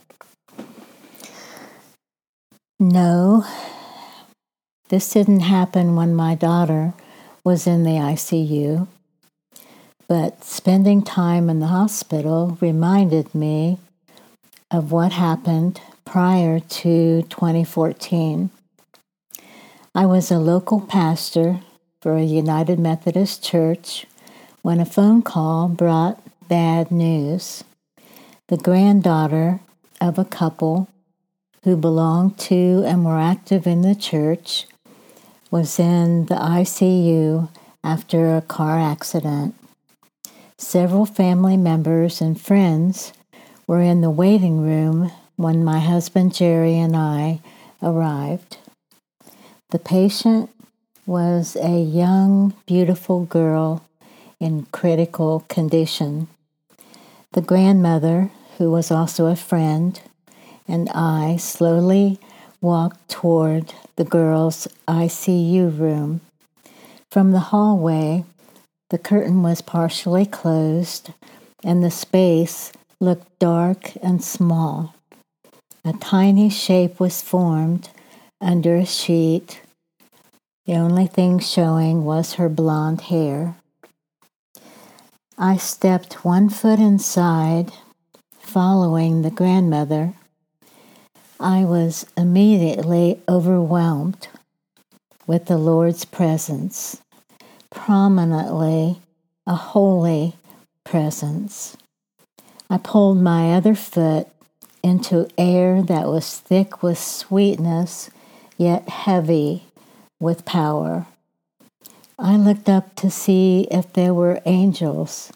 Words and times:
No, 2.80 3.44
this 4.90 5.10
didn't 5.10 5.40
happen 5.40 5.96
when 5.96 6.14
my 6.14 6.36
daughter 6.36 6.94
was 7.44 7.66
in 7.66 7.84
the 7.84 7.92
ICU, 7.92 8.88
but 10.08 10.44
spending 10.44 11.02
time 11.02 11.50
in 11.50 11.60
the 11.60 11.68
hospital 11.68 12.58
reminded 12.62 13.34
me 13.34 13.80
of 14.70 14.92
what 14.92 15.12
happened 15.12 15.82
prior 16.06 16.60
to 16.60 17.24
2014. 17.24 18.50
I 19.94 20.06
was 20.06 20.30
a 20.30 20.38
local 20.38 20.82
pastor 20.82 21.62
for 22.02 22.16
a 22.16 22.24
United 22.24 22.78
Methodist 22.78 23.44
Church 23.44 24.06
when 24.62 24.80
a 24.80 24.86
phone 24.86 25.22
call 25.22 25.68
brought 25.68 26.22
bad 26.48 26.92
news. 26.92 27.64
The 28.48 28.58
granddaughter 28.58 29.60
of 30.00 30.20
a 30.20 30.26
couple 30.26 30.88
who 31.64 31.76
belonged 31.76 32.38
to 32.38 32.84
and 32.86 33.04
were 33.04 33.20
active 33.20 33.66
in 33.66 33.82
the 33.82 33.96
church 33.96 34.68
was 35.50 35.80
in 35.80 36.26
the 36.26 36.36
ICU 36.36 37.50
after 37.84 38.36
a 38.36 38.42
car 38.42 38.80
accident. 38.80 39.56
Several 40.58 41.06
family 41.06 41.58
members 41.58 42.22
and 42.22 42.40
friends 42.40 43.12
were 43.68 43.82
in 43.82 44.00
the 44.00 44.10
waiting 44.10 44.62
room 44.62 45.12
when 45.36 45.66
my 45.66 45.80
husband 45.80 46.34
Jerry 46.34 46.78
and 46.80 46.96
I 46.96 47.42
arrived. 47.84 48.58
The 49.72 49.80
patient 49.80 50.50
was 51.06 51.58
a 51.58 51.78
young, 51.78 52.54
beautiful 52.66 53.26
girl 53.26 53.86
in 54.40 54.66
critical 54.72 55.42
condition. 55.50 56.30
The 57.34 57.42
grandmother, 57.42 58.32
who 58.58 58.72
was 58.72 58.92
also 58.92 59.26
a 59.26 59.36
friend, 59.36 60.00
and 60.70 60.90
I 60.92 61.36
slowly 61.36 62.18
walked 62.62 63.10
toward 63.10 63.74
the 63.98 64.06
girl's 64.06 64.70
ICU 64.88 65.78
room. 65.78 66.22
From 67.12 67.34
the 67.34 67.52
hallway, 67.52 68.24
the 68.90 68.98
curtain 68.98 69.44
was 69.44 69.62
partially 69.62 70.26
closed 70.26 71.12
and 71.64 71.84
the 71.84 71.92
space 71.92 72.72
looked 73.00 73.40
dark 73.40 73.96
and 74.02 74.24
small. 74.24 74.96
A 75.84 75.94
tiny 75.94 76.50
shape 76.50 77.00
was 77.00 77.22
formed 77.22 77.90
under 78.42 78.76
a 78.76 78.86
sheet. 78.86 79.62
The 80.66 80.76
only 80.76 81.08
thing 81.08 81.40
showing 81.40 82.06
was 82.06 82.34
her 82.34 82.50
blonde 82.50 83.02
hair. 83.02 83.56
I 85.38 85.58
stepped 85.58 86.24
one 86.26 86.50
foot 86.50 86.80
inside, 86.80 87.72
following 88.40 89.22
the 89.22 89.32
grandmother 89.32 90.14
I 91.40 91.66
was 91.66 92.06
immediately 92.16 93.22
overwhelmed 93.28 94.30
with 95.28 95.46
the 95.46 95.58
Lord's 95.58 96.06
presence, 96.06 97.02
prominently 97.76 99.00
a 99.46 99.54
holy 99.54 100.36
presence. 100.84 101.78
I 102.68 102.80
pulled 102.80 103.22
my 103.22 103.54
other 103.54 103.76
foot 103.76 104.28
into 104.82 105.28
air 105.38 105.84
that 105.84 106.08
was 106.08 106.40
thick 106.40 106.82
with 106.82 106.98
sweetness, 106.98 108.10
yet 108.58 108.90
heavy 108.90 109.66
with 110.20 110.46
power. 110.46 111.06
I 112.18 112.38
looked 112.38 112.70
up 112.70 112.96
to 112.96 113.12
see 113.12 113.68
if 113.70 113.94
there 113.94 114.14
were 114.14 114.42
angels 114.46 115.32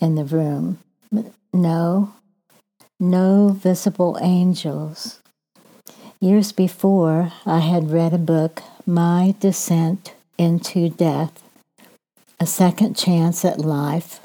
in 0.00 0.14
the 0.14 0.24
room. 0.24 0.78
No, 1.52 2.14
no 3.00 3.48
visible 3.48 4.16
angels. 4.22 5.20
Years 6.20 6.52
before, 6.52 7.32
I 7.44 7.58
had 7.58 7.90
read 7.90 8.14
a 8.14 8.18
book, 8.18 8.62
My 8.86 9.34
Descent 9.40 10.14
into 10.38 10.88
Death 10.88 11.42
A 12.40 12.46
Second 12.46 12.96
Chance 12.96 13.44
at 13.44 13.60
Life 13.60 14.20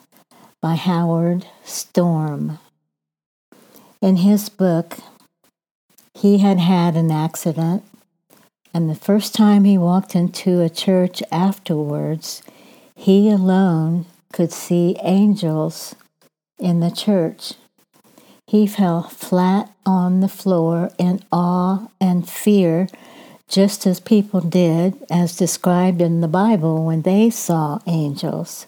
by 0.61 0.75
Howard 0.75 1.45
Storm. 1.63 2.59
In 4.01 4.17
his 4.17 4.49
book, 4.49 4.97
he 6.13 6.39
had 6.39 6.59
had 6.59 6.95
an 6.95 7.11
accident, 7.11 7.83
and 8.73 8.89
the 8.89 8.95
first 8.95 9.33
time 9.33 9.63
he 9.63 9.77
walked 9.77 10.15
into 10.15 10.61
a 10.61 10.69
church 10.69 11.21
afterwards, 11.31 12.41
he 12.95 13.29
alone 13.29 14.05
could 14.33 14.51
see 14.51 14.95
angels 15.01 15.95
in 16.59 16.79
the 16.79 16.91
church. 16.91 17.53
He 18.47 18.65
fell 18.67 19.03
flat 19.03 19.71
on 19.85 20.21
the 20.21 20.27
floor 20.27 20.91
in 20.97 21.21
awe 21.31 21.87
and 22.01 22.27
fear, 22.27 22.87
just 23.49 23.87
as 23.87 23.99
people 23.99 24.41
did, 24.41 24.93
as 25.09 25.35
described 25.35 26.01
in 26.01 26.21
the 26.21 26.27
Bible 26.27 26.85
when 26.85 27.01
they 27.01 27.29
saw 27.29 27.79
angels. 27.87 28.67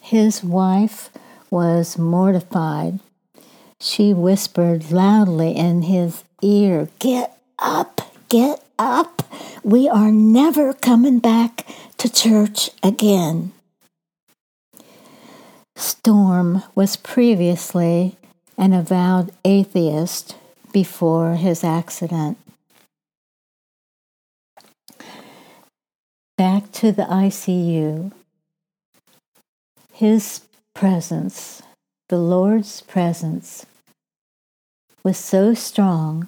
His 0.00 0.42
wife 0.42 1.10
was 1.50 1.98
mortified. 1.98 2.98
She 3.78 4.14
whispered 4.14 4.90
loudly 4.90 5.54
in 5.54 5.82
his 5.82 6.24
ear, 6.40 6.88
Get 6.98 7.38
up, 7.58 8.00
get 8.28 8.64
up. 8.78 9.22
We 9.62 9.88
are 9.88 10.10
never 10.10 10.72
coming 10.72 11.18
back 11.18 11.66
to 11.98 12.10
church 12.10 12.70
again. 12.82 13.52
Storm 15.76 16.62
was 16.74 16.96
previously 16.96 18.16
an 18.56 18.72
avowed 18.72 19.30
atheist 19.44 20.36
before 20.72 21.34
his 21.34 21.62
accident. 21.62 22.38
Back 26.42 26.72
to 26.72 26.90
the 26.90 27.04
ICU. 27.04 28.10
His 29.92 30.40
presence, 30.74 31.62
the 32.08 32.18
Lord's 32.18 32.80
presence, 32.80 33.64
was 35.04 35.16
so 35.16 35.54
strong, 35.54 36.26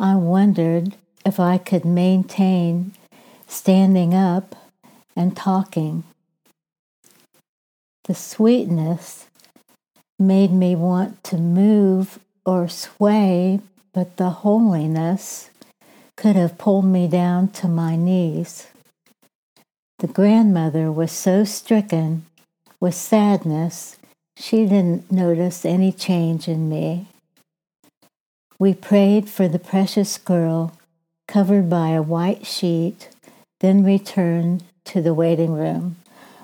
I 0.00 0.14
wondered 0.14 0.94
if 1.26 1.38
I 1.38 1.58
could 1.58 1.84
maintain 1.84 2.94
standing 3.46 4.14
up 4.14 4.54
and 5.14 5.36
talking. 5.36 6.04
The 8.04 8.14
sweetness 8.14 9.26
made 10.18 10.52
me 10.52 10.74
want 10.74 11.22
to 11.24 11.36
move 11.36 12.18
or 12.46 12.66
sway, 12.66 13.60
but 13.92 14.16
the 14.16 14.30
holiness 14.30 15.50
could 16.16 16.34
have 16.34 16.56
pulled 16.56 16.86
me 16.86 17.06
down 17.06 17.48
to 17.48 17.68
my 17.68 17.94
knees. 17.94 18.68
The 19.98 20.06
grandmother 20.06 20.92
was 20.92 21.12
so 21.12 21.44
stricken 21.44 22.26
with 22.80 22.94
sadness, 22.94 23.96
she 24.36 24.64
didn't 24.64 25.10
notice 25.10 25.64
any 25.64 25.90
change 25.90 26.46
in 26.46 26.68
me. 26.68 27.08
We 28.58 28.74
prayed 28.74 29.28
for 29.28 29.48
the 29.48 29.58
precious 29.58 30.16
girl 30.16 30.78
covered 31.26 31.68
by 31.68 31.90
a 31.90 32.02
white 32.02 32.46
sheet, 32.46 33.08
then 33.60 33.84
returned 33.84 34.62
to 34.84 35.02
the 35.02 35.14
waiting 35.14 35.52
room. 35.52 35.96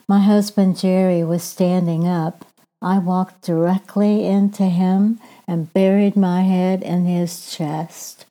My 0.08 0.20
husband 0.20 0.76
Jerry 0.76 1.22
was 1.22 1.42
standing 1.42 2.06
up 2.06 2.44
I 2.84 2.98
walked 2.98 3.40
directly 3.40 4.26
into 4.26 4.64
him 4.64 5.18
and 5.48 5.72
buried 5.72 6.16
my 6.16 6.42
head 6.42 6.82
in 6.82 7.06
his 7.06 7.50
chest. 7.50 8.26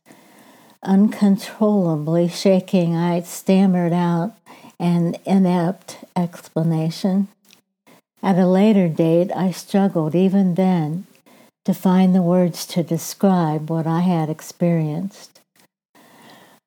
Uncontrollably 0.84 2.28
shaking, 2.28 2.96
I 2.96 3.22
stammered 3.22 3.94
out, 3.94 4.34
and 4.80 5.18
inept 5.26 6.00
explanation. 6.16 7.28
At 8.22 8.38
a 8.38 8.48
later 8.48 8.88
date, 8.88 9.32
I 9.36 9.52
struggled 9.52 10.16
even 10.16 10.56
then 10.56 11.06
to 11.66 11.74
find 11.74 12.14
the 12.14 12.22
words 12.22 12.66
to 12.68 12.84
describe 12.84 13.70
what 13.70 13.88
I 13.88 14.02
had 14.02 14.30
experienced. 14.30 15.42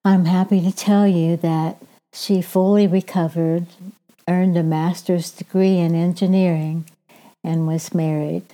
I'm 0.04 0.26
happy 0.26 0.60
to 0.60 0.74
tell 0.74 1.06
you 1.06 1.36
that 1.38 1.82
she 2.12 2.40
fully 2.40 2.86
recovered, 2.86 3.66
earned 4.28 4.56
a 4.56 4.62
master's 4.62 5.30
degree 5.30 5.78
in 5.78 5.94
engineering, 5.94 6.84
and 7.42 7.66
was 7.66 7.94
married. 7.94 8.44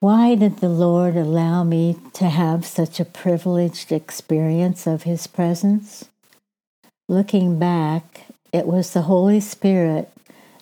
Why 0.00 0.34
did 0.34 0.58
the 0.58 0.68
Lord 0.68 1.16
allow 1.16 1.62
me 1.62 1.96
to 2.14 2.28
have 2.28 2.66
such 2.66 2.98
a 2.98 3.04
privileged 3.04 3.92
experience 3.92 4.86
of 4.86 5.04
His 5.04 5.26
presence? 5.26 6.06
Looking 7.08 7.58
back, 7.58 8.26
it 8.52 8.66
was 8.66 8.92
the 8.92 9.02
Holy 9.02 9.40
Spirit 9.40 10.10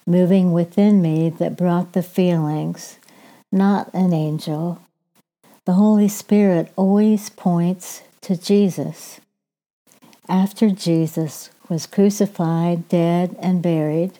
moving 0.07 0.53
within 0.53 1.01
me 1.01 1.31
that 1.31 1.57
brought 1.57 1.93
the 1.93 2.03
feelings, 2.03 2.99
not 3.53 3.93
an 3.95 4.13
angel. 4.13 4.81
The 5.67 5.75
Holy 5.75 6.09
Spirit 6.09 6.73
always 6.77 7.31
points 7.31 8.03
to 8.23 8.37
Jesus. 8.37 9.21
After 10.29 10.71
Jesus 10.71 11.51
was 11.69 11.87
crucified, 11.87 12.89
dead, 12.89 13.37
and 13.41 13.63
buried, 13.63 14.19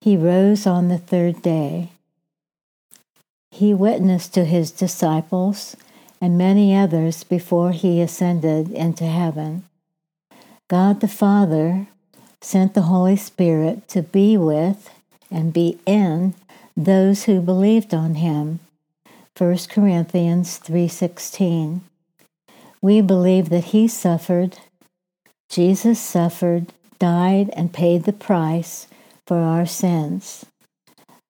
he 0.00 0.16
rose 0.16 0.66
on 0.66 0.88
the 0.88 0.98
third 0.98 1.42
day 1.42 1.90
he 3.50 3.74
witnessed 3.74 4.32
to 4.34 4.44
his 4.44 4.70
disciples 4.70 5.76
and 6.20 6.38
many 6.38 6.74
others 6.74 7.24
before 7.24 7.72
he 7.72 8.00
ascended 8.00 8.70
into 8.70 9.04
heaven. 9.04 9.64
God 10.70 11.00
the 11.00 11.08
Father 11.08 11.88
sent 12.40 12.74
the 12.74 12.82
Holy 12.82 13.16
Spirit 13.16 13.88
to 13.88 14.02
be 14.02 14.36
with 14.36 14.88
and 15.28 15.52
be 15.52 15.80
in 15.84 16.34
those 16.76 17.24
who 17.24 17.40
believed 17.40 17.92
on 17.92 18.14
him. 18.14 18.60
1 19.36 19.68
Corinthians 19.68 20.58
3:16. 20.58 21.80
We 22.80 23.00
believe 23.00 23.48
that 23.48 23.74
he 23.74 23.88
suffered, 23.88 24.58
Jesus 25.48 25.98
suffered, 25.98 26.72
died 27.00 27.50
and 27.54 27.72
paid 27.72 28.04
the 28.04 28.12
price 28.12 28.86
for 29.26 29.38
our 29.38 29.66
sins. 29.66 30.46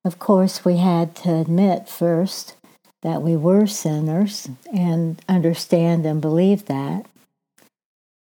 Of 0.05 0.19
course, 0.19 0.67
we 0.67 0.77
had 0.77 1.15
to 1.17 1.35
admit 1.35 1.89
first 1.89 2.57
that 3.01 3.23
we 3.23 3.37
were 3.37 3.67
sinners 3.67 4.51
and 4.71 5.19
understand 5.31 6.05
and 6.05 6.21
believe 6.21 6.67
that. 6.67 7.07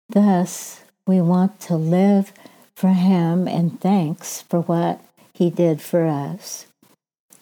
Thus, 0.09 0.81
we 1.07 1.21
want 1.21 1.61
to 1.61 1.75
live 1.77 2.33
for 2.77 2.91
Him 2.91 3.49
and 3.49 3.81
thanks 3.81 4.43
for 4.43 4.61
what 4.61 5.01
He 5.35 5.51
did 5.51 5.81
for 5.81 6.07
us. 6.07 6.67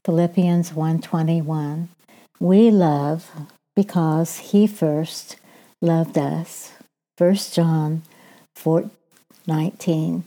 Philippians 0.05 0.73
1:21. 0.73 1.89
We 2.39 2.71
love 2.71 3.31
because 3.77 4.39
He 4.39 4.67
first 4.67 5.37
loved 5.83 6.17
us. 6.17 6.73
1 7.19 7.53
John 7.53 8.03
4:19. 8.57 10.25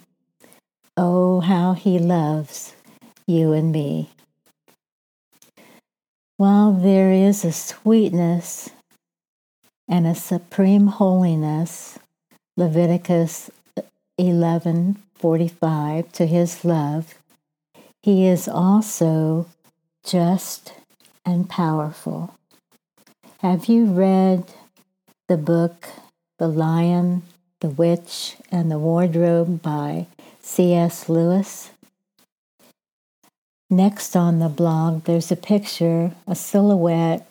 Oh, 0.96 1.40
how 1.40 1.74
He 1.74 1.98
loves 1.98 2.76
you 3.26 3.54
and 3.54 3.72
me. 3.72 4.10
While 6.38 6.74
there 6.74 7.12
is 7.12 7.46
a 7.46 7.52
sweetness 7.52 8.70
and 9.88 10.06
a 10.06 10.16
supreme 10.16 10.88
holiness, 10.88 11.98
Leviticus 12.56 13.50
uh, 13.78 13.82
11:45 14.20 16.12
to 16.12 16.28
his 16.28 16.64
love, 16.64 17.16
he 18.04 18.28
is 18.28 18.48
also 18.48 19.48
just 20.06 20.74
and 21.26 21.50
powerful. 21.50 22.36
Have 23.40 23.66
you 23.66 23.86
read 23.86 24.46
the 25.28 25.38
book 25.38 25.88
The 26.38 26.48
Lion, 26.48 27.24
the 27.60 27.70
Witch, 27.70 28.36
and 28.52 28.70
the 28.70 28.78
Wardrobe 28.78 29.62
by 29.62 30.06
C.S. 30.42 31.10
Lewis? 31.10 31.72
Next 33.70 34.16
on 34.16 34.38
the 34.38 34.50
blog, 34.50 35.06
there's 35.06 35.32
a 35.32 35.36
picture, 35.36 36.12
a 36.28 36.36
silhouette 36.36 37.28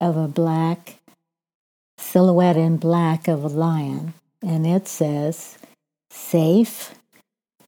of 0.00 0.18
a 0.18 0.28
black, 0.28 0.96
silhouette 1.96 2.58
in 2.58 2.76
black 2.76 3.26
of 3.26 3.42
a 3.42 3.48
lion. 3.48 4.12
And 4.42 4.66
it 4.66 4.88
says, 4.88 5.58
Safe? 6.10 6.94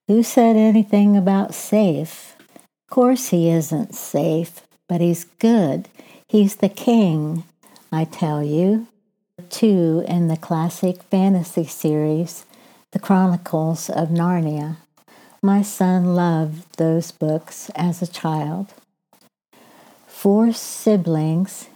Who 0.08 0.22
said 0.22 0.56
anything 0.56 1.16
about 1.16 1.54
safe? 1.54 2.36
Of 2.50 2.90
course, 2.90 3.28
he 3.28 3.48
isn't 3.48 3.94
safe, 3.94 4.62
but 4.88 5.00
he's 5.00 5.24
good. 5.24 5.88
He's 6.28 6.56
the 6.56 6.68
king, 6.68 7.44
I 7.90 8.04
tell 8.04 8.42
you. 8.42 8.88
Two 9.48 10.04
in 10.08 10.28
the 10.28 10.36
classic 10.36 11.02
fantasy 11.04 11.64
series, 11.64 12.46
The 12.92 12.98
Chronicles 12.98 13.88
of 13.88 14.08
Narnia. 14.08 14.76
My 15.42 15.62
son 15.62 16.14
loved 16.14 16.78
those 16.78 17.10
books 17.10 17.70
as 17.74 18.00
a 18.00 18.06
child. 18.06 18.72
Four 20.06 20.52
siblings 20.52 21.68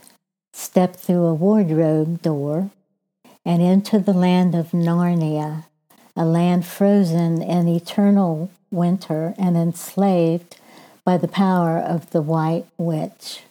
step 0.53 0.97
through 0.97 1.25
a 1.27 1.35
wardrobe 1.35 2.23
door 2.23 2.71
and 3.47 3.63
into 3.63 4.01
the 4.01 4.13
land 4.13 4.57
of 4.57 4.73
Narnia, 4.73 5.67
a 6.17 6.25
land 6.25 6.67
frozen 6.67 7.41
in 7.41 7.69
eternal 7.69 8.51
winter 8.73 9.35
and 9.39 9.57
enslaved 9.57 10.57
by 11.05 11.17
the 11.17 11.29
power 11.29 11.79
of 11.79 12.11
the 12.11 12.21
White 12.21 12.67
Witch. 12.77 13.43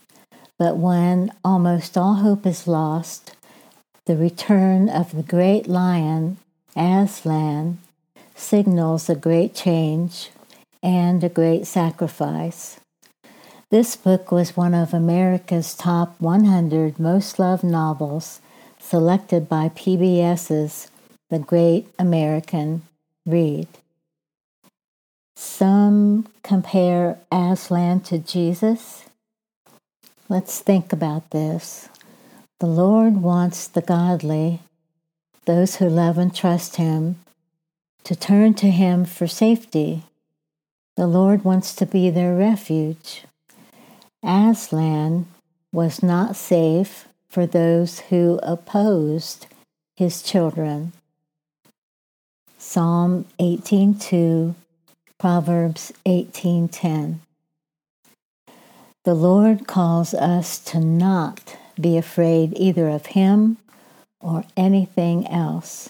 But 0.59 0.75
when 0.75 1.31
almost 1.45 1.97
all 1.97 2.15
hope 2.15 2.45
is 2.45 2.67
lost, 2.67 3.37
the 4.05 4.17
return 4.17 4.89
of 4.89 5.15
the 5.15 5.23
great 5.23 5.65
lion, 5.65 6.37
Aslan, 6.75 7.79
signals 8.35 9.09
a 9.09 9.15
great 9.15 9.55
change 9.55 10.29
and 10.83 11.23
a 11.23 11.29
great 11.29 11.65
sacrifice. 11.67 12.81
This 13.71 13.95
book 13.95 14.29
was 14.29 14.57
one 14.57 14.73
of 14.73 14.93
America's 14.93 15.73
top 15.73 16.19
100 16.19 16.99
most 16.99 17.39
loved 17.39 17.63
novels 17.63 18.41
selected 18.85 19.49
by 19.49 19.67
PBS's 19.69 20.91
The 21.31 21.39
Great 21.39 21.87
American 21.97 22.83
Read. 23.25 23.67
Some 25.35 26.27
compare 26.43 27.17
Aslan 27.31 28.01
to 28.01 28.19
Jesus. 28.19 29.05
Let's 30.29 30.59
think 30.59 30.93
about 30.93 31.31
this. 31.31 31.89
The 32.59 32.67
Lord 32.67 33.23
wants 33.23 33.67
the 33.67 33.81
godly, 33.81 34.59
those 35.45 35.77
who 35.77 35.89
love 35.89 36.19
and 36.19 36.33
trust 36.33 36.75
Him, 36.75 37.15
to 38.03 38.15
turn 38.15 38.53
to 38.55 38.69
Him 38.69 39.03
for 39.03 39.25
safety. 39.25 40.03
The 40.95 41.07
Lord 41.07 41.43
wants 41.43 41.73
to 41.75 41.87
be 41.87 42.11
their 42.11 42.35
refuge. 42.35 43.23
Aslan 44.23 45.25
was 45.71 46.03
not 46.03 46.35
safe 46.35 47.07
for 47.35 47.45
those 47.45 47.99
who 48.11 48.39
opposed 48.43 49.47
his 49.97 50.21
children. 50.21 50.93
Psalm 52.57 53.25
18:2, 53.41 54.55
Proverbs 55.17 55.91
18:10. 56.05 57.19
The 59.03 59.13
Lord 59.13 59.67
calls 59.67 60.13
us 60.13 60.59
to 60.59 60.79
not 60.79 61.57
be 61.77 61.97
afraid 61.97 62.53
either 62.55 62.87
of 62.87 63.07
him 63.07 63.57
or 64.21 64.45
anything 64.55 65.27
else. 65.27 65.89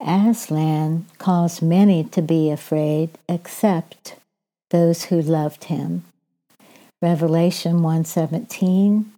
Aslan 0.00 1.06
caused 1.18 1.60
many 1.60 2.04
to 2.04 2.22
be 2.22 2.52
afraid 2.52 3.18
except 3.28 4.14
those 4.70 5.06
who 5.06 5.20
loved 5.20 5.64
him. 5.64 6.04
Revelation 7.02 7.82
1:17, 7.82 9.17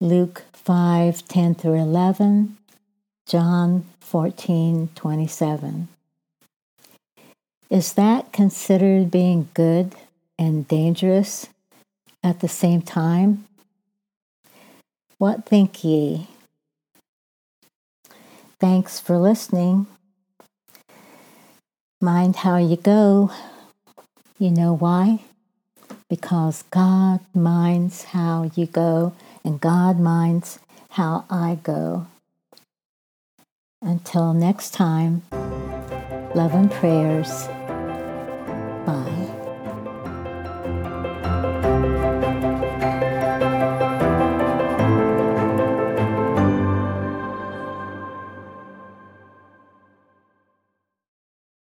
Luke 0.00 0.44
5:10 0.52 1.54
through 1.54 1.80
11, 1.80 2.58
John 3.26 3.86
14:27. 4.00 5.88
Is 7.70 7.94
that 7.94 8.30
considered 8.30 9.10
being 9.10 9.48
good 9.54 9.94
and 10.38 10.68
dangerous 10.68 11.48
at 12.22 12.40
the 12.40 12.48
same 12.48 12.82
time? 12.82 13.46
What 15.16 15.46
think 15.46 15.82
ye? 15.82 16.28
Thanks 18.60 19.00
for 19.00 19.16
listening. 19.18 19.86
Mind 22.02 22.36
how 22.36 22.58
you 22.58 22.76
go. 22.76 23.30
You 24.38 24.50
know 24.50 24.74
why? 24.74 25.20
Because 26.10 26.64
God 26.70 27.20
minds 27.34 28.04
how 28.12 28.50
you 28.54 28.66
go, 28.66 29.14
and 29.46 29.60
God 29.60 29.98
minds 30.00 30.58
how 30.90 31.24
I 31.30 31.58
go. 31.62 32.08
Until 33.80 34.34
next 34.34 34.74
time, 34.74 35.22
love 36.34 36.52
and 36.52 36.70
prayers. 36.70 37.46
Bye. 38.84 39.35